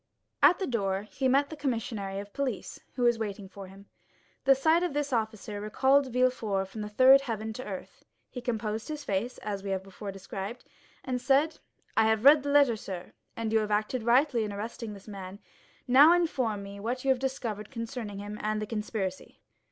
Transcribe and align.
At 0.41 0.57
the 0.57 0.65
door 0.65 1.03
he 1.03 1.27
met 1.27 1.51
the 1.51 1.55
commissary 1.55 2.17
of 2.17 2.33
police, 2.33 2.79
who 2.95 3.03
was 3.03 3.19
waiting 3.19 3.47
for 3.47 3.67
him. 3.67 3.85
The 4.45 4.55
sight 4.55 4.81
of 4.81 4.93
this 4.95 5.13
officer 5.13 5.61
recalled 5.61 6.07
Villefort 6.11 6.69
from 6.69 6.81
the 6.81 6.89
third 6.89 7.21
heaven 7.21 7.53
to 7.53 7.63
earth; 7.65 8.03
he 8.31 8.41
composed 8.41 8.87
his 8.87 9.03
face, 9.03 9.37
as 9.43 9.61
we 9.61 9.69
have 9.69 9.83
before 9.83 10.11
described, 10.11 10.65
and 11.05 11.21
said, 11.21 11.59
"I 11.95 12.05
have 12.07 12.25
read 12.25 12.41
the 12.41 12.49
letter, 12.49 12.75
sir, 12.77 13.13
and 13.35 13.53
you 13.53 13.59
have 13.59 13.69
acted 13.69 14.01
rightly 14.01 14.43
in 14.43 14.51
arresting 14.51 14.93
this 14.95 15.07
man; 15.07 15.37
now 15.87 16.13
inform 16.13 16.63
me 16.63 16.79
what 16.79 17.05
you 17.05 17.11
have 17.11 17.19
discovered 17.19 17.69
concerning 17.69 18.17
him 18.17 18.39
and 18.41 18.59
the 18.59 18.65
conspiracy." 18.65 19.39